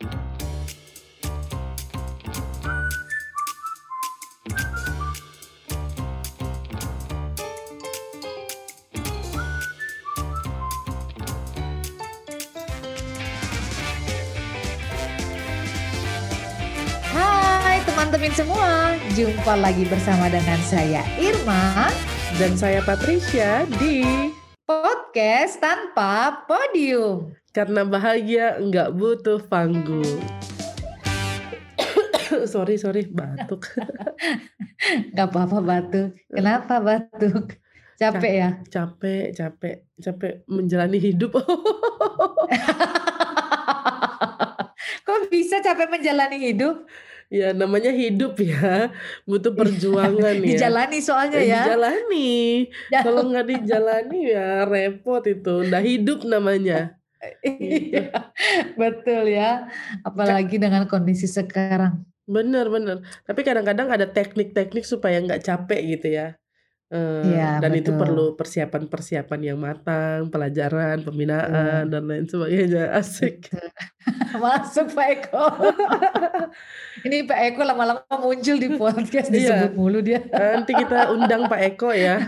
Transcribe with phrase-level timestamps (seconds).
[0.00, 0.08] Hai
[17.84, 21.92] teman-teman semua, jumpa lagi bersama dengan saya Irma
[22.40, 24.32] Dan saya Patricia di
[24.64, 27.39] podcast tanpa podium.
[27.50, 30.06] Karena Bahagia Nggak Butuh Panggung.
[32.52, 33.66] sorry, sorry, batuk.
[35.16, 36.14] Gak apa-apa batuk.
[36.30, 37.58] Kenapa batuk?
[38.00, 38.48] Capek ya?
[38.72, 41.36] capek, capek, capek menjalani hidup.
[45.04, 46.86] Kok bisa capek menjalani hidup?
[47.30, 48.90] ya namanya hidup ya,
[49.22, 50.50] butuh perjuangan ya.
[50.50, 51.62] Dijalani soalnya Eh, ya.
[51.62, 52.66] Dijalani.
[52.90, 53.06] Ya.
[53.06, 55.62] Kalau nggak dijalani ya repot itu.
[55.70, 56.98] Nggak hidup namanya.
[57.44, 58.10] Iya,
[58.80, 59.68] betul ya.
[60.00, 62.04] Apalagi dengan kondisi sekarang.
[62.24, 63.02] Bener bener.
[63.26, 66.28] Tapi kadang-kadang ada teknik-teknik supaya nggak capek gitu ya.
[66.90, 68.00] Eh, Iya, dan itu betul.
[68.02, 72.90] perlu persiapan-persiapan yang matang, pelajaran, pembinaan dan lain sebagainya.
[72.98, 73.46] Asik.
[74.42, 75.46] Masuk Pak Eko.
[77.06, 79.38] Ini Pak Eko lama-lama muncul di podcast Iya.
[79.70, 80.18] disebut mulu dia.
[80.24, 82.26] Nanti kita undang Pak Eko ya.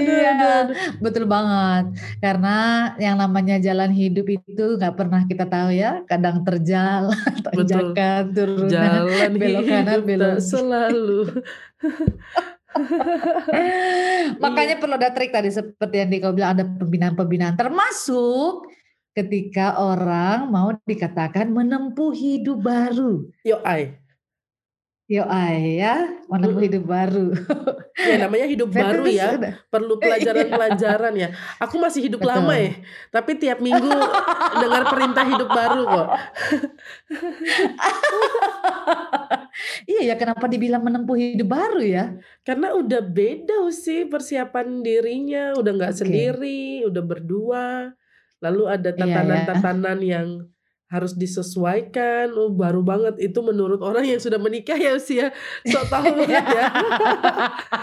[0.00, 0.32] Iya,
[0.64, 1.96] aduh, betul banget.
[2.18, 2.56] Karena
[2.96, 6.00] yang namanya jalan hidup itu nggak pernah kita tahu ya.
[6.08, 7.12] Kadang terjal,
[7.44, 11.44] tanjakan, turunan, Jalan belok kanan, belok selalu.
[14.42, 18.70] Makanya perlu ada trik tadi seperti yang kau bilang ada pembinaan-pembinaan termasuk
[19.10, 23.26] ketika orang mau dikatakan menempuh hidup baru.
[23.42, 23.98] Yo ai.
[25.10, 27.34] Yo ay ya, menempuh hidup baru.
[28.00, 29.36] Ya namanya hidup baru ya.
[29.68, 31.28] Perlu pelajaran-pelajaran ya.
[31.60, 32.32] Aku masih hidup Betul.
[32.32, 32.72] lama ya.
[33.12, 33.92] Tapi tiap minggu
[34.62, 36.08] dengar perintah hidup baru kok.
[39.84, 42.04] Iya ya, kenapa dibilang menempuh hidup baru ya?
[42.40, 46.00] Karena udah beda sih persiapan dirinya, udah nggak Oke.
[46.06, 47.92] sendiri, udah berdua.
[48.40, 49.04] Lalu ada Iya, ya.
[49.04, 50.28] tatanan-tatanan yang
[50.90, 52.34] harus disesuaikan.
[52.34, 55.30] Oh, baru banget itu menurut orang yang sudah menikah ya usia
[55.62, 56.66] sok tahu banget ya.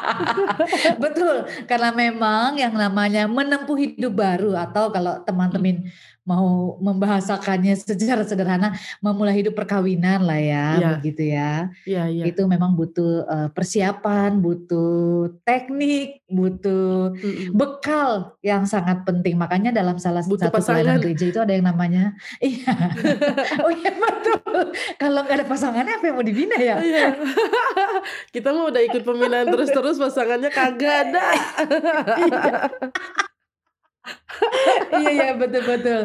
[1.04, 5.88] Betul, karena memang yang namanya menempuh hidup baru atau kalau teman-teman
[6.28, 10.90] mau membahasakannya secara sederhana memulai hidup perkawinan lah ya, Iya.
[11.00, 11.72] begitu ya.
[11.88, 12.24] Iya, iya.
[12.28, 17.56] Itu memang butuh eh, persiapan, butuh teknik, butuh Mm-mm.
[17.56, 19.40] bekal yang sangat penting.
[19.40, 21.04] Makanya dalam salah Butuh satu pelayanan pasangan.
[21.08, 22.12] gereja itu ada yang namanya
[22.44, 22.76] iya.
[23.64, 24.62] oh iya betul.
[25.00, 26.76] Kalau nggak ada pasangannya apa yang mau dibina ya?
[26.84, 27.16] Iya.
[28.30, 31.24] Kita mau udah ikut pembinaan terus-terus pasangannya kagak ada.
[35.02, 36.02] iya iya betul betul.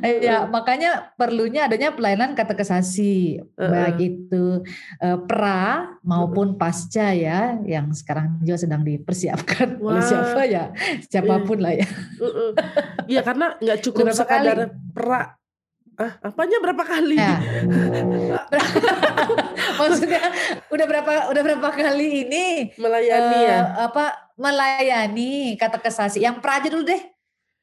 [0.00, 3.70] Iya makanya perlunya adanya pelayanan katekesasi Heeh.
[3.70, 4.44] baik itu
[4.98, 10.00] eh, pra maupun pasca ya yang sekarang juga sedang dipersiapkan oleh Wah.
[10.00, 10.08] Iya.
[10.08, 10.64] siapa ya
[11.04, 11.86] siapa pun lah ya.
[13.04, 14.92] Iya karena nggak cukup Berapa sekadar kali?
[14.92, 15.22] pra.
[15.94, 17.14] Ah, apanya berapa kali?
[17.14, 17.38] Ya.
[19.78, 20.26] Maksudnya
[20.66, 23.58] udah berapa udah berapa kali ini Melayani eh, ya.
[23.86, 27.13] apa melayani katekesasi yang pra aja dulu deh.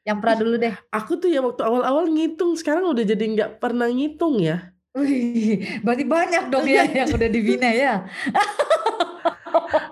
[0.01, 0.73] Yang pra dulu deh.
[0.89, 4.73] Aku tuh ya waktu awal-awal ngitung, sekarang udah jadi nggak pernah ngitung ya.
[4.91, 8.01] Wih, berarti banyak dong ya yang udah dibina ya.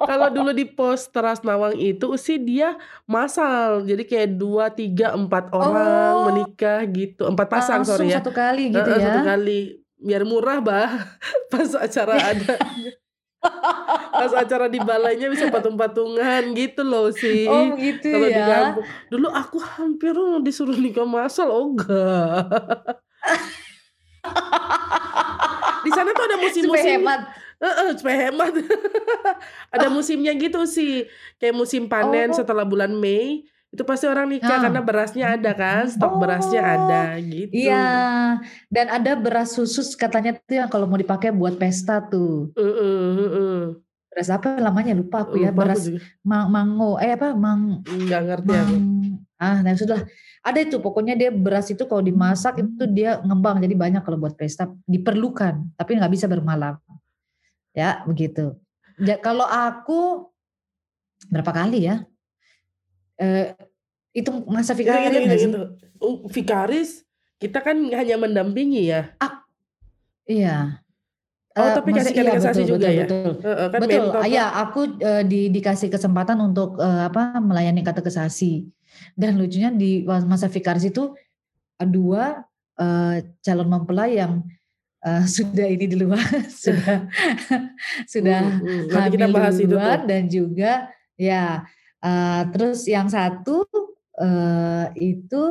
[0.09, 2.75] Kalau dulu di pos Teras Nawang itu sih dia
[3.05, 6.25] masal, jadi kayak dua, tiga, empat orang Oh.
[6.25, 8.19] menikah gitu, empat pasang Langsung sorry ya.
[8.19, 9.05] satu kali gitu Heeh, ya.
[9.13, 9.59] Satu kali,
[9.99, 10.89] biar murah bah.
[11.51, 12.53] Pas acara ada,
[14.11, 17.47] pas acara di balainya bisa patung-patungan gitu loh sih.
[17.47, 18.75] Oh gitu di ya.
[18.75, 22.99] kampung, dulu aku hampir disuruh nikah masal, oh enggak.
[25.87, 27.21] di sana tuh ada musim-musim hemat.
[27.59, 28.55] Heeh, supaya hemat.
[29.75, 31.03] Ada musimnya gitu sih.
[31.43, 32.37] Kayak musim panen Oh.
[32.39, 34.61] setelah bulan Mei, itu pasti orang nikah Ah.
[34.65, 36.73] karena berasnya ada kan, stok berasnya Oh.
[36.75, 37.53] ada gitu.
[37.53, 37.85] Iya,
[38.67, 42.49] dan ada beras khusus katanya tuh yang kalau mau dipakai buat pesta tuh.
[42.53, 43.57] Heeh, heeh.
[44.09, 46.01] Beras apa namanya lupa aku ya, Lupa aku beras juga.
[46.21, 48.73] mang mango eh apa mang Nggak ngerti aku.
[48.73, 48.83] mang
[49.39, 50.03] ah nah sudah
[50.41, 54.35] ada itu pokoknya dia beras itu kalau dimasak itu dia ngembang jadi banyak kalau buat
[54.35, 56.75] pesta diperlukan tapi nggak bisa bermalam
[57.71, 58.59] ya begitu
[58.99, 60.27] ya, kalau aku
[61.29, 62.03] berapa kali ya
[63.15, 63.55] eh,
[64.13, 65.47] itu masa nggak gitu, sih?
[65.49, 65.61] gitu.
[66.01, 67.03] Oh, Vikaris,
[67.37, 69.13] kita kan hanya mendampingi ya.
[70.29, 70.81] Iya.
[71.57, 73.03] Oh, Eh, tapi kasih maksud- iya, betul, juga betul, ya?
[73.03, 73.31] Betul.
[73.41, 78.69] Heeh, kan Betul, mentor ya aku eh, di, dikasih kesempatan untuk eh, apa melayani katekesasi
[79.17, 81.13] dan lucunya di masa vikaris itu
[81.79, 82.43] dua
[82.79, 84.43] uh, calon mempelai yang
[85.03, 86.19] uh, sudah ini di luar
[86.63, 87.07] sudah
[88.13, 88.91] sudah hmm.
[88.91, 90.71] hamil kita bahas duluan itu dan juga
[91.19, 91.63] ya
[92.03, 93.63] uh, terus yang satu
[94.19, 95.41] uh, itu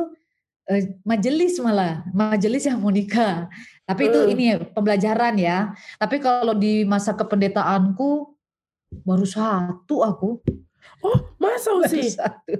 [0.69, 3.49] uh, majelis malah majelis yang mau nikah
[3.83, 4.31] tapi itu uh.
[4.31, 8.37] ini pembelajaran ya tapi kalau di masa kependetaanku
[9.03, 10.29] baru satu aku
[11.03, 12.53] oh masa sih baru satu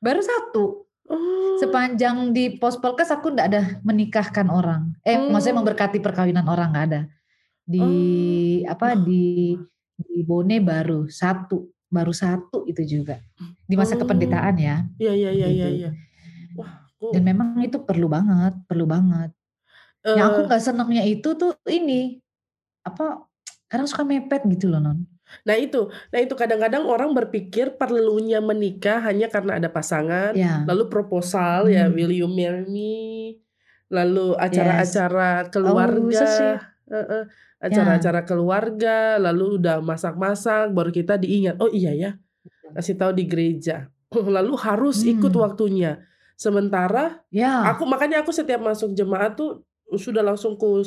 [0.00, 0.64] baru satu
[1.06, 1.58] Oh.
[1.62, 4.90] Sepanjang di pos polkes aku ndak ada menikahkan orang.
[5.06, 7.02] Eh, maksudnya memberkati perkawinan orang nggak ada.
[7.62, 7.82] Di
[8.66, 8.74] oh.
[8.74, 9.54] apa di
[9.96, 13.22] di Bone baru satu, baru satu itu juga
[13.66, 14.02] di masa oh.
[14.02, 14.76] kependetaan ya.
[14.98, 15.68] Iya iya iya iya.
[15.70, 15.90] Ya.
[16.58, 16.86] Wah.
[16.96, 17.12] Oh.
[17.12, 19.30] Dan memang itu perlu banget, perlu banget.
[20.02, 20.16] Uh.
[20.16, 20.46] Yang aku eh.
[20.48, 22.18] nggak senangnya itu tuh ini
[22.82, 23.26] apa?
[23.66, 25.02] Karena suka mepet gitu loh non.
[25.42, 30.62] Nah itu, nah itu kadang-kadang orang berpikir perlunya menikah hanya karena ada pasangan, ya.
[30.70, 31.92] lalu proposal ya, hmm.
[31.92, 32.94] ya will you marry me,
[33.90, 35.50] lalu acara-acara yes.
[35.50, 36.30] keluarga,
[36.94, 38.26] oh, acara-acara ya.
[38.28, 42.10] keluarga, lalu udah masak-masak, baru kita diingat, oh iya ya,
[42.76, 43.88] kasih tahu di gereja,
[44.36, 45.18] lalu harus hmm.
[45.18, 46.04] ikut waktunya.
[46.36, 47.64] Sementara ya.
[47.72, 49.64] aku makanya aku setiap masuk jemaat tuh
[49.96, 50.84] sudah langsung ku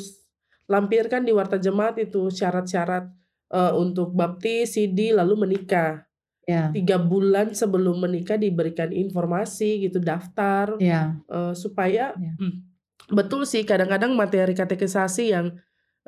[0.70, 3.10] lampirkan di warta jemaat itu syarat-syarat
[3.50, 6.06] uh, untuk baptis, CD, lalu menikah.
[6.46, 6.70] Yeah.
[6.70, 11.18] Tiga bulan sebelum menikah diberikan informasi gitu, daftar, yeah.
[11.26, 12.34] uh, supaya yeah.
[12.38, 12.70] hmm,
[13.10, 15.58] betul sih kadang-kadang materi katekisasi yang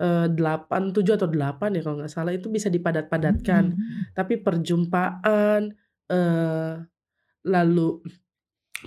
[0.03, 3.71] eh, delapan tujuh atau delapan ya kalau nggak salah itu bisa dipadat-padatkan.
[3.71, 4.03] Mm -hmm.
[4.19, 5.71] Tapi perjumpaan,
[6.11, 6.75] uh,
[7.47, 7.89] lalu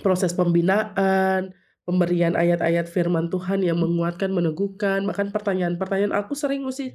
[0.04, 1.56] proses pembinaan,
[1.88, 6.92] pemberian ayat-ayat firman Tuhan yang menguatkan, meneguhkan, bahkan pertanyaan-pertanyaan aku sering mesti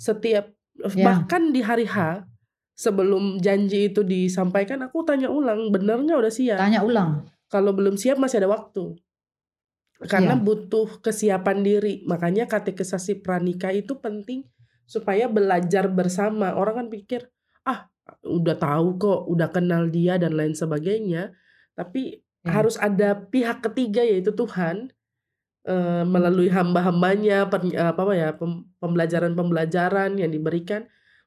[0.00, 1.04] setiap Ya.
[1.10, 2.22] Bahkan di hari H
[2.78, 6.58] sebelum janji itu disampaikan aku tanya ulang, benernya udah siap?
[6.62, 7.26] Tanya ulang.
[7.50, 8.94] Kalau belum siap masih ada waktu.
[9.98, 10.42] Karena ya.
[10.42, 11.94] butuh kesiapan diri.
[12.06, 14.46] Makanya katekisasi pranikah itu penting
[14.86, 16.54] supaya belajar bersama.
[16.54, 17.26] Orang kan pikir,
[17.66, 17.90] ah
[18.22, 21.34] udah tahu kok, udah kenal dia dan lain sebagainya.
[21.74, 22.50] Tapi ya.
[22.54, 24.94] harus ada pihak ketiga yaitu Tuhan
[25.66, 28.34] uh, melalui hamba-hambanya apa ya
[28.78, 30.86] pembelajaran-pembelajaran yang diberikan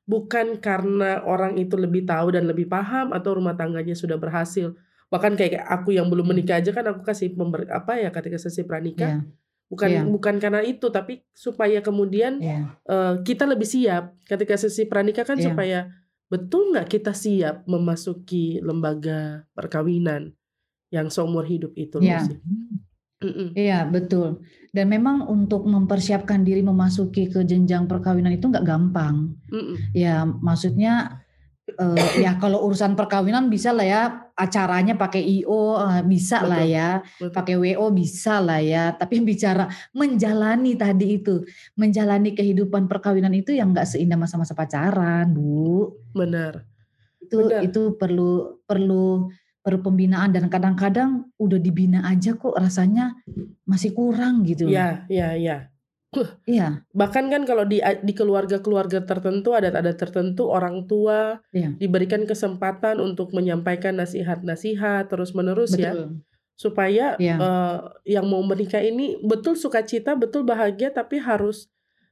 [0.10, 4.74] bukan karena orang itu lebih tahu dan lebih paham atau rumah tangganya sudah berhasil
[5.12, 8.64] bahkan kayak aku yang belum menikah aja kan aku kasih pember, apa ya ketika sesi
[8.64, 9.22] pranikah yeah.
[9.68, 10.04] bukan yeah.
[10.08, 12.72] bukan karena itu tapi supaya kemudian yeah.
[12.88, 12.96] Iya.
[12.96, 15.52] uh, kita lebih siap ketika sesi pranikah kan yeah.
[15.52, 15.80] supaya
[16.32, 20.32] betul nggak kita siap memasuki lembaga perkawinan
[20.96, 22.24] yang seumur hidup itu yeah.
[23.54, 24.42] Iya betul.
[24.74, 29.38] Dan memang untuk mempersiapkan diri memasuki ke jenjang perkawinan itu nggak gampang.
[29.54, 29.94] Mm-mm.
[29.94, 31.22] Ya maksudnya
[31.78, 34.02] uh, ya kalau urusan perkawinan bisa lah ya
[34.36, 36.50] acaranya pakai io uh, bisa betul.
[36.50, 36.90] lah ya,
[37.30, 38.96] pakai wo bisa lah ya.
[38.98, 41.46] Tapi bicara menjalani tadi itu,
[41.78, 45.94] menjalani kehidupan perkawinan itu yang nggak seindah masa-masa pacaran, bu.
[46.18, 46.66] Benar.
[47.22, 47.62] Itu Benar.
[47.64, 49.30] itu perlu perlu
[49.62, 53.14] perlu pembinaan dan kadang-kadang udah dibina aja kok rasanya
[53.62, 54.66] masih kurang gitu.
[54.66, 55.58] Iya, iya, iya.
[56.44, 56.84] Iya.
[56.92, 61.72] Bahkan kan kalau di di keluarga-keluarga tertentu adat-adat tertentu orang tua ya.
[61.80, 66.12] diberikan kesempatan untuk menyampaikan nasihat-nasihat terus-menerus ya
[66.60, 67.36] supaya ya.
[67.42, 71.72] uh, yang mau menikah ini betul sukacita, betul bahagia tapi harus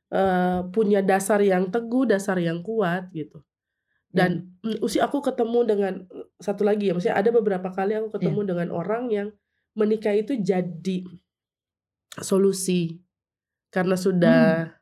[0.09, 3.45] uh, punya dasar yang teguh, dasar yang kuat gitu.
[4.09, 4.81] Dan hmm.
[4.81, 5.93] usia aku ketemu dengan
[6.41, 8.50] satu lagi ya, maksudnya ada beberapa kali aku ketemu yeah.
[8.50, 9.27] dengan orang yang
[9.77, 11.05] menikah itu jadi
[12.17, 12.97] solusi
[13.69, 14.73] karena sudah hmm.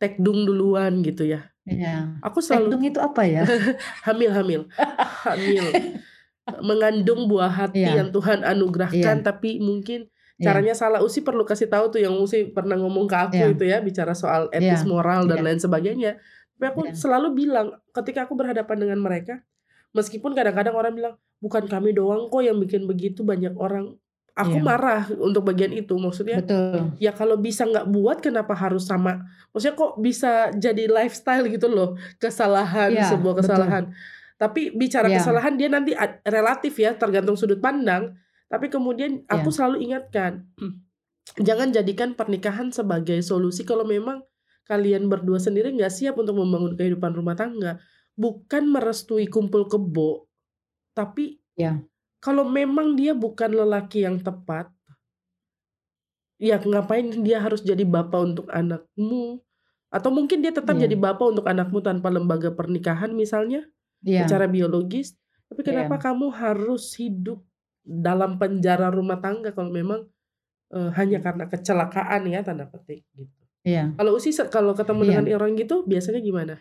[0.00, 1.48] tekdung duluan gitu ya.
[1.68, 2.20] Iya.
[2.24, 3.42] Aku selalu tekdung itu apa ya?
[4.08, 4.60] hamil hamil
[5.24, 5.64] hamil
[6.64, 8.00] mengandung buah hati yeah.
[8.00, 9.24] yang Tuhan anugerahkan yeah.
[9.24, 10.08] tapi mungkin
[10.40, 10.50] iya.
[10.50, 10.98] caranya salah.
[11.04, 13.54] Usi perlu kasih tahu tuh yang Usi pernah ngomong ke aku yeah.
[13.54, 14.88] itu ya bicara soal etis yeah.
[14.88, 15.46] moral dan yeah.
[15.46, 16.12] lain sebagainya
[16.60, 16.92] tapi aku yeah.
[16.92, 19.40] selalu bilang ketika aku berhadapan dengan mereka,
[19.96, 23.96] meskipun kadang-kadang orang bilang bukan kami doang kok yang bikin begitu banyak orang.
[24.40, 24.64] Aku yeah.
[24.64, 25.92] marah untuk bagian itu.
[26.00, 26.96] Maksudnya, Betul.
[26.96, 29.28] ya kalau bisa nggak buat, kenapa harus sama?
[29.52, 33.92] Maksudnya kok bisa jadi lifestyle gitu loh, kesalahan yeah, sebuah kesalahan.
[33.92, 34.38] Betul.
[34.40, 35.20] Tapi bicara yeah.
[35.20, 35.92] kesalahan dia nanti
[36.24, 38.16] relatif ya, tergantung sudut pandang.
[38.48, 39.56] Tapi kemudian aku yeah.
[39.56, 40.48] selalu ingatkan,
[41.46, 44.24] jangan jadikan pernikahan sebagai solusi kalau memang
[44.70, 47.82] kalian berdua sendiri nggak siap untuk membangun kehidupan rumah tangga,
[48.14, 50.30] bukan merestui kumpul kebo,
[50.94, 51.82] tapi ya.
[52.20, 54.68] Kalau memang dia bukan lelaki yang tepat,
[56.36, 59.40] ya ngapain dia harus jadi bapak untuk anakmu?
[59.90, 60.86] Atau mungkin dia tetap ya.
[60.86, 63.66] jadi bapak untuk anakmu tanpa lembaga pernikahan misalnya,
[64.04, 64.28] ya.
[64.28, 65.16] secara biologis.
[65.50, 66.02] Tapi kenapa ya.
[66.12, 67.42] kamu harus hidup
[67.82, 70.06] dalam penjara rumah tangga kalau memang
[70.70, 73.40] uh, hanya karena kecelakaan ya tanda petik gitu.
[73.66, 73.92] Iya.
[73.96, 75.08] Kalau Usi kalau ketemu iya.
[75.20, 76.54] dengan orang gitu biasanya gimana?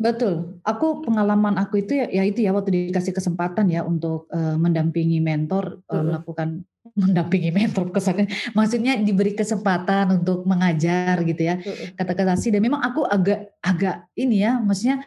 [0.00, 0.64] Betul.
[0.64, 5.20] Aku pengalaman aku itu ya, ya itu ya waktu dikasih kesempatan ya untuk uh, mendampingi
[5.20, 6.64] mentor uh, melakukan
[7.00, 8.26] mendampingi mentor kesannya
[8.56, 11.60] maksudnya diberi kesempatan untuk mengajar gitu ya.
[12.00, 15.04] Kata-kata sih dan memang aku agak agak ini ya maksudnya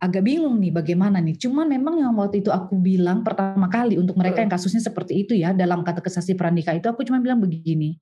[0.00, 1.34] agak bingung nih bagaimana nih.
[1.34, 5.34] Cuman memang yang waktu itu aku bilang pertama kali untuk mereka yang kasusnya seperti itu
[5.34, 7.98] ya dalam kata kesasi pranikah itu aku cuma bilang begini.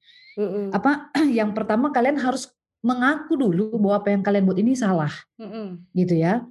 [0.76, 1.08] Apa
[1.38, 5.66] yang pertama kalian harus mengaku dulu bahwa apa yang kalian buat ini salah, mm-hmm.
[5.98, 6.46] gitu ya.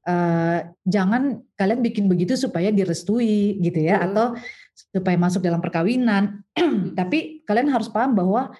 [0.00, 4.08] Uh, jangan kalian bikin begitu supaya direstui, gitu ya, mm-hmm.
[4.12, 4.26] atau
[4.92, 6.44] supaya masuk dalam perkawinan.
[6.98, 8.52] Tapi kalian harus paham bahwa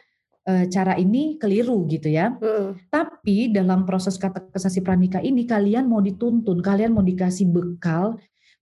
[0.48, 2.36] uh, cara ini keliru, gitu ya.
[2.36, 2.88] Mm-hmm.
[2.88, 8.16] Tapi dalam proses kata kesasi pranikah ini kalian mau dituntun, kalian mau dikasih bekal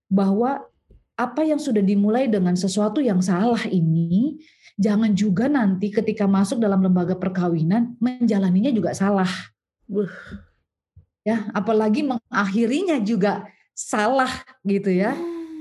[0.09, 0.65] bahwa
[1.19, 4.39] apa yang sudah dimulai dengan sesuatu yang salah ini
[4.79, 9.27] jangan juga nanti ketika masuk dalam lembaga perkawinan menjalaninya juga salah.
[9.91, 10.07] Uh.
[11.27, 13.43] Ya, apalagi mengakhirinya juga
[13.75, 14.31] salah
[14.63, 15.13] gitu ya.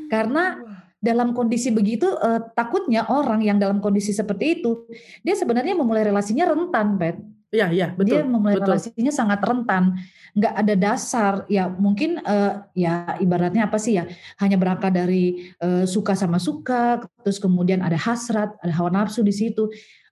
[0.07, 0.63] Karena
[1.03, 4.91] dalam kondisi begitu eh, takutnya orang yang dalam kondisi seperti itu
[5.23, 7.19] dia sebenarnya memulai relasinya rentan, Pet.
[7.49, 8.21] Iya, iya, betul.
[8.21, 8.77] Dia memulai betul.
[8.77, 9.97] relasinya sangat rentan,
[10.37, 11.33] nggak ada dasar.
[11.49, 14.05] Ya mungkin uh, ya ibaratnya apa sih ya?
[14.37, 19.33] Hanya berangkat dari uh, suka sama suka, terus kemudian ada hasrat, ada hawa nafsu di
[19.33, 19.65] situ.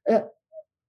[0.09, 0.25] Uh,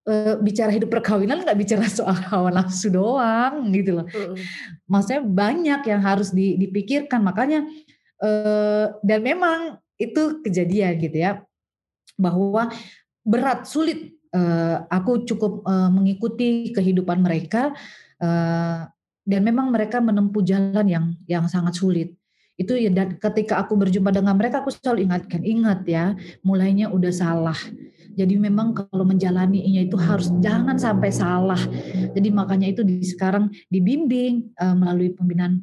[0.07, 4.07] uh, bicara hidup perkawinan nggak bicara soal hawa nafsu doang gitu loh.
[4.15, 4.39] Uh.
[4.87, 7.27] Maksudnya banyak yang harus dipikirkan.
[7.27, 7.67] Makanya
[8.23, 11.43] uh, dan memang itu kejadian gitu ya,
[12.15, 12.71] bahwa
[13.27, 17.75] berat sulit uh, aku cukup uh, mengikuti kehidupan mereka
[18.19, 18.87] uh,
[19.27, 22.15] dan memang mereka menempuh jalan yang yang sangat sulit.
[22.57, 27.13] Itu ya dan ketika aku berjumpa dengan mereka aku selalu ingatkan ingat ya mulainya udah
[27.13, 27.59] salah.
[28.17, 31.61] Jadi memang kalau menjalaninya itu harus jangan sampai salah.
[32.17, 35.61] Jadi makanya itu di sekarang dibimbing melalui pembinaan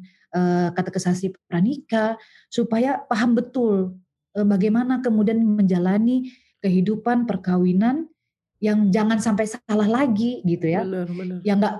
[0.71, 2.15] kata kesasi pranika
[2.47, 3.99] supaya paham betul
[4.31, 6.31] bagaimana kemudian menjalani
[6.63, 8.07] kehidupan perkawinan
[8.63, 10.81] yang jangan sampai salah lagi gitu ya.
[10.87, 11.37] Benar, benar.
[11.43, 11.75] Yang nggak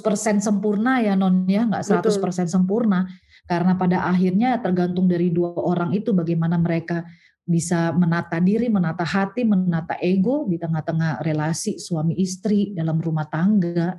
[0.00, 2.46] 100% sempurna ya non ya, nggak 100% Betul.
[2.48, 3.06] sempurna.
[3.44, 7.04] Karena pada akhirnya tergantung dari dua orang itu bagaimana mereka
[7.44, 13.92] bisa menata diri, menata hati, menata ego di tengah-tengah relasi suami istri dalam rumah tangga.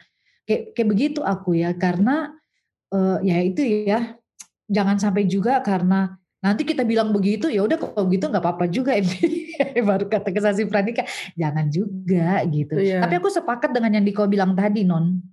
[0.49, 2.33] Kayak kayak begitu aku ya, karena
[2.89, 4.17] uh, ya itu ya
[4.65, 8.93] jangan sampai juga karena Nanti kita bilang begitu, ya udah kalau begitu nggak apa-apa juga.
[9.89, 11.01] Baru kata kesasi pranika,
[11.33, 12.77] jangan juga gitu.
[12.77, 13.01] Yeah.
[13.01, 15.25] Tapi aku sepakat dengan yang Diko bilang tadi, non.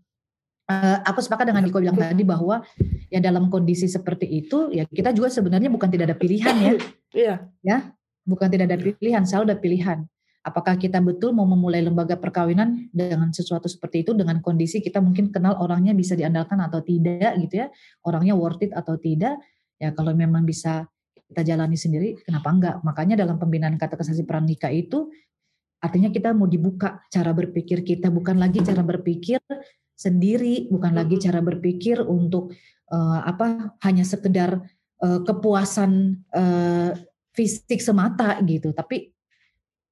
[0.65, 2.65] Uh, aku sepakat dengan Diko bilang tadi bahwa
[3.13, 6.73] ya dalam kondisi seperti itu, ya kita juga sebenarnya bukan tidak ada pilihan ya.
[7.13, 7.35] Iya.
[7.61, 7.93] Ya,
[8.25, 9.99] bukan tidak ada pilihan, selalu ada pilihan.
[10.41, 15.29] Apakah kita betul mau memulai lembaga perkawinan dengan sesuatu seperti itu dengan kondisi kita mungkin
[15.29, 17.67] kenal orangnya bisa diandalkan atau tidak gitu ya,
[18.01, 19.37] orangnya worth it atau tidak.
[19.77, 20.89] Ya kalau memang bisa
[21.33, 22.77] kita jalani sendiri, kenapa enggak?
[22.85, 25.09] Makanya dalam pembinaan kata kesasi pranikah itu
[25.83, 29.41] artinya kita mau dibuka cara berpikir kita, bukan lagi cara berpikir
[29.97, 32.53] sendiri, bukan lagi cara berpikir untuk
[32.93, 34.63] uh, apa hanya sekedar
[35.01, 36.93] uh, kepuasan uh,
[37.33, 39.11] fisik semata gitu, tapi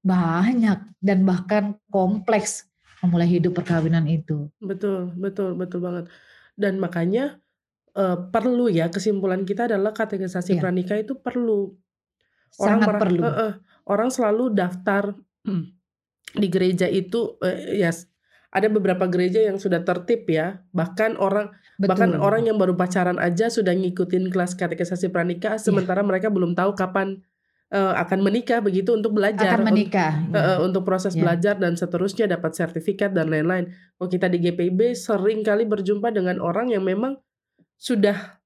[0.04, 2.68] banyak dan bahkan kompleks
[3.00, 4.52] memulai hidup perkawinan itu.
[4.60, 6.04] Betul, betul, betul banget.
[6.52, 7.39] Dan makanya
[7.96, 10.62] uh, perlu ya kesimpulan kita adalah kategorisasi yeah.
[10.62, 11.74] pranikah itu perlu.
[12.58, 13.22] Orang Sangat perlu.
[13.22, 13.52] Uh, uh,
[13.86, 15.14] orang selalu daftar
[16.30, 18.10] di gereja itu uh, ya yes,
[18.50, 20.62] ada beberapa gereja yang sudah tertib ya.
[20.74, 21.88] Bahkan orang Betul.
[21.88, 25.62] bahkan orang yang baru pacaran aja sudah ngikutin kelas katekisasi pranikah yeah.
[25.62, 27.22] sementara mereka belum tahu kapan
[27.70, 31.22] uh, akan menikah begitu untuk belajar akan menikah untuk, uh, untuk proses yeah.
[31.24, 33.70] belajar dan seterusnya dapat sertifikat dan lain-lain.
[33.96, 37.16] Kalau kita di GPIB sering kali berjumpa dengan orang yang memang
[37.80, 38.36] sudah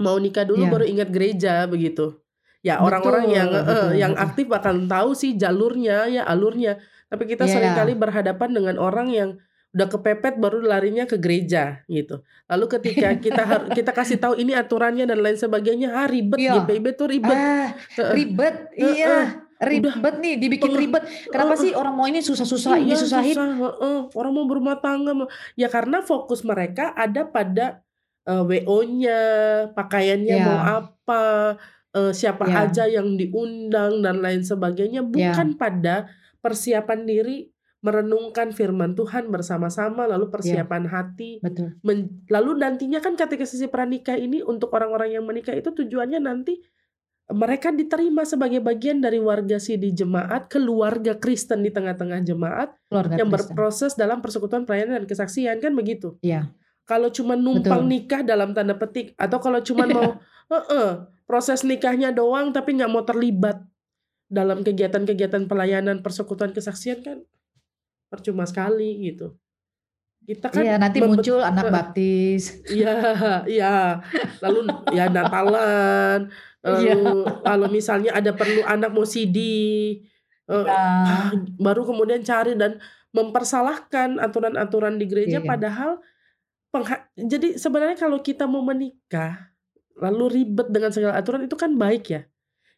[0.00, 0.72] mau nikah dulu yeah.
[0.72, 2.16] baru ingat gereja begitu.
[2.64, 4.24] Ya orang-orang yang betul, yang betul.
[4.24, 6.80] aktif akan tahu sih jalurnya ya alurnya.
[7.12, 7.52] Tapi kita yeah.
[7.52, 9.30] sering kali berhadapan dengan orang yang
[9.68, 12.24] udah kepepet baru larinya ke gereja gitu.
[12.48, 13.42] Lalu ketika kita
[13.78, 16.56] kita kasih tahu ini aturannya dan lain sebagainya, ah ribet yeah.
[16.64, 17.36] GPIB tuh ribet.
[17.36, 17.76] Ah,
[18.16, 19.06] ribet, uh, iya.
[19.06, 19.26] Uh,
[19.68, 21.04] ribet udah, nih dibikin uh, ribet.
[21.28, 23.36] Kenapa uh, sih orang mau ini susah-susah, iya, ini susahin?
[23.36, 25.12] Susah, uh, uh, orang mau berumah tangga,
[25.52, 27.84] ya karena fokus mereka ada pada
[28.28, 29.20] uh, WO-nya,
[29.72, 30.44] pakaiannya yeah.
[30.44, 31.22] mau apa,
[31.96, 32.62] uh, siapa yeah.
[32.68, 35.08] aja yang diundang dan lain sebagainya, iya.
[35.08, 35.58] bukan yeah.
[35.58, 35.96] pada
[36.44, 40.32] persiapan diri merenungkan firman Tuhan bersama-sama, lalu iya.
[40.34, 40.92] persiapan yeah.
[40.92, 41.30] hati.
[41.40, 41.80] Betul.
[41.80, 46.60] Men, lalu nantinya kan kategori pranikah ini untuk orang-orang yang menikah itu tujuannya nanti
[47.28, 53.28] mereka diterima sebagai bagian dari warga di jemaat, keluarga Kristen di tengah-tengah jemaat keluarga yang
[53.28, 53.52] Kristen.
[53.52, 56.16] berproses dalam persekutuan pelayanan dan kesaksian kan begitu.
[56.24, 56.48] Iya.
[56.88, 57.92] Kalau cuma numpang Betul.
[57.92, 60.16] nikah dalam tanda petik atau kalau cuma mau
[60.48, 60.88] uh -uh,
[61.28, 63.60] proses nikahnya doang tapi nggak mau terlibat
[64.32, 67.18] dalam kegiatan-kegiatan pelayanan persekutuan kesaksian kan
[68.08, 69.36] percuma sekali gitu.
[70.24, 72.60] Kita kan Iya, nanti muncul anak baptis.
[72.68, 72.92] Iya,
[73.60, 74.04] iya.
[74.44, 76.28] Lalu ya Natalan,
[76.60, 76.96] lalu iya.
[77.44, 79.36] kalau misalnya ada perlu anak mau CD,
[80.52, 81.32] uh, ya.
[81.56, 82.76] baru kemudian cari dan
[83.12, 85.48] mempersalahkan aturan-aturan di gereja iya.
[85.48, 86.00] padahal
[86.68, 89.52] pengha jadi sebenarnya kalau kita mau menikah
[89.98, 92.22] lalu ribet dengan segala aturan itu kan baik ya.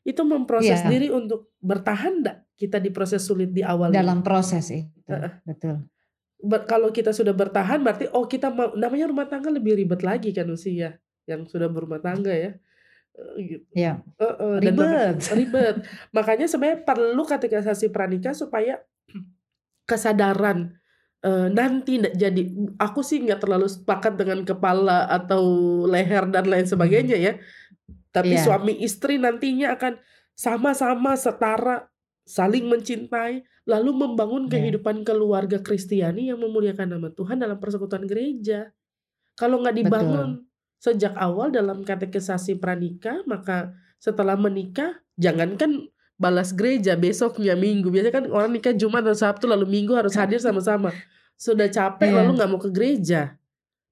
[0.00, 0.88] Itu memproses yeah.
[0.88, 4.88] diri untuk bertahan enggak kita di proses sulit di awal dalam proses itu.
[5.04, 5.85] Uh, betul
[6.40, 10.32] ber, kalau kita sudah bertahan berarti oh kita mau, namanya rumah tangga lebih ribet lagi
[10.32, 10.97] kan usia
[11.28, 12.52] yang sudah berumah tangga ya
[13.37, 13.64] gitu.
[13.76, 14.00] Ya.
[14.16, 15.20] Uh, uh, ribet.
[15.20, 15.76] Dan ribet.
[16.16, 18.80] Makanya sebenarnya perlu kategorisasi pranikah supaya
[19.90, 20.79] kesadaran
[21.52, 22.42] nanti jadi
[22.80, 25.44] aku sih nggak terlalu sepakat dengan kepala atau
[25.84, 27.32] leher dan lain sebagainya ya.
[28.10, 28.44] Tapi yeah.
[28.44, 30.00] suami istri nantinya akan
[30.32, 31.86] sama-sama setara
[32.24, 34.58] saling mencintai lalu membangun yeah.
[34.58, 38.72] kehidupan keluarga Kristiani yang memuliakan nama Tuhan dalam persekutuan gereja.
[39.36, 40.80] Kalau nggak dibangun Betul.
[40.80, 47.88] sejak awal dalam katekisasi pranikah, maka setelah menikah jangankan balas gereja besoknya minggu.
[47.88, 50.92] Biasanya kan orang nikah Jumat atau Sabtu lalu minggu harus hadir sama-sama.
[51.40, 52.16] Sudah capek yeah.
[52.20, 53.40] lalu nggak mau ke gereja.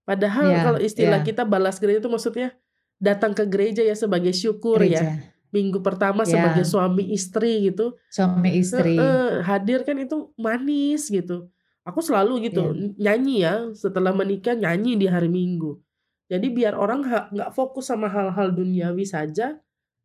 [0.05, 0.65] Padahal yeah.
[0.69, 1.29] kalau istilah yeah.
[1.33, 2.53] kita balas gereja itu maksudnya
[3.01, 5.01] datang ke gereja ya sebagai syukur ya.
[5.01, 5.09] gereja.
[5.09, 6.37] ya minggu pertama ya.
[6.37, 11.49] sebagai suami istri gitu suami istri uh, uh, hadir kan itu manis gitu
[11.89, 13.13] aku selalu gitu ya.
[13.13, 15.81] nyanyi ya setelah menikah nyanyi di hari minggu
[16.29, 17.01] jadi biar orang
[17.33, 19.57] nggak fokus sama hal-hal duniawi saja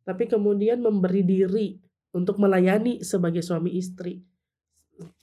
[0.08, 1.83] tapi kemudian memberi diri
[2.14, 4.22] untuk melayani sebagai suami istri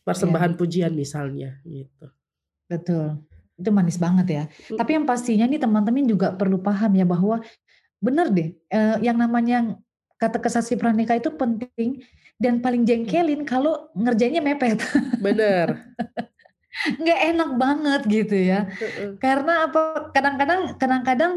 [0.04, 0.58] persembahan ya.
[0.60, 2.12] pujian misalnya gitu
[2.68, 3.24] betul
[3.56, 4.78] itu manis banget ya hmm.
[4.78, 7.40] tapi yang pastinya nih teman-teman juga perlu paham ya bahwa
[8.04, 9.80] benar deh eh, yang namanya
[10.22, 12.06] kata kesasi pranikah itu penting
[12.42, 14.82] dan paling jengkelin kalau ngerjainnya mepet.
[15.22, 15.78] Bener.
[17.02, 18.70] nggak enak banget gitu ya.
[19.18, 20.10] Karena apa?
[20.10, 21.32] Kadang-kadang kadang-kadang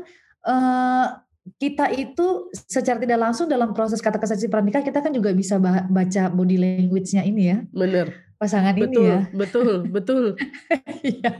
[0.48, 1.20] uh,
[1.60, 6.22] kita itu secara tidak langsung dalam proses kata kesasi pranikah kita kan juga bisa baca
[6.32, 7.58] body language-nya ini ya.
[7.68, 8.32] Bener.
[8.40, 9.20] Pasangan betul, ini ya.
[9.32, 10.24] Betul, betul.
[11.04, 11.36] Iya.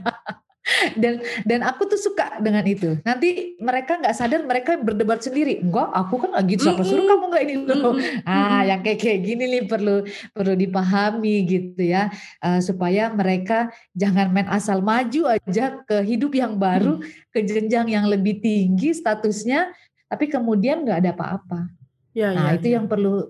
[0.97, 2.97] Dan dan aku tuh suka dengan itu.
[3.05, 5.61] Nanti mereka nggak sadar mereka berdebat sendiri.
[5.61, 7.93] Enggak aku kan lagi siapa suruh kamu nggak ini loh.
[8.25, 10.01] Ah yang kayak kayak gini nih perlu
[10.33, 12.09] perlu dipahami gitu ya.
[12.41, 16.97] Uh, supaya mereka jangan main asal maju aja ke hidup yang baru
[17.29, 19.69] ke jenjang yang lebih tinggi statusnya
[20.05, 21.59] tapi kemudian nggak ada apa-apa
[22.13, 22.79] ya, nah ya, itu ya.
[22.79, 23.29] yang perlu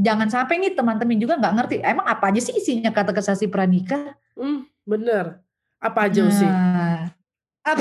[0.00, 4.16] jangan sampai nih teman-teman juga nggak ngerti emang apa aja sih isinya kata kesasi pranikah
[4.36, 6.48] hmm, bener apa aja sih?
[6.48, 6.86] Nah, apa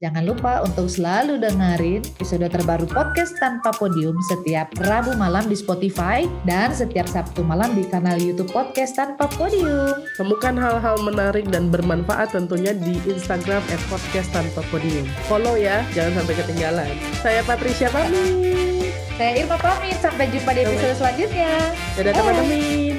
[0.00, 6.24] Jangan lupa untuk selalu dengerin episode terbaru podcast tanpa podium setiap Rabu malam di Spotify
[6.48, 10.00] dan setiap Sabtu malam di kanal YouTube podcast tanpa podium.
[10.16, 13.60] Temukan hal-hal menarik dan bermanfaat tentunya di Instagram
[13.92, 15.04] @podcast tanpa podium.
[15.28, 16.92] Follow ya, jangan sampai ketinggalan.
[17.20, 18.96] Saya Patricia pamit.
[19.20, 19.96] Saya Irma pamit.
[20.00, 21.52] Sampai jumpa di episode selanjutnya.
[22.00, 22.96] Dadah teman-teman.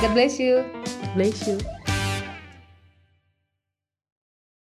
[0.00, 0.64] God bless you.
[1.16, 1.79] Bless you.